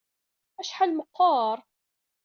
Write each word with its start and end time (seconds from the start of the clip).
Acḥal 0.61 0.91
meqqer! 0.93 1.57